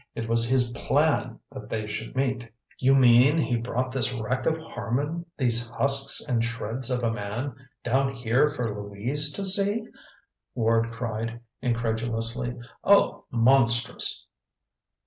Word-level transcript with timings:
It 0.15 0.27
was 0.27 0.49
his 0.49 0.71
PLAN 0.71 1.39
that 1.51 1.69
they 1.69 1.85
should 1.85 2.15
meet." 2.15 2.49
"You 2.79 2.95
mean 2.95 3.37
he 3.37 3.55
brought 3.55 3.91
this 3.91 4.11
wreck 4.11 4.47
of 4.47 4.57
Harman, 4.57 5.27
these 5.37 5.67
husks 5.69 6.27
and 6.27 6.43
shreds 6.43 6.89
of 6.89 7.03
a 7.03 7.11
man, 7.13 7.55
down 7.83 8.13
here 8.13 8.49
for 8.49 8.73
Louise 8.73 9.31
to 9.33 9.45
see?" 9.45 9.83
Ward 10.55 10.91
cried 10.91 11.39
incredulously. 11.61 12.57
"Oh, 12.83 13.25
monstrous!" 13.29 14.25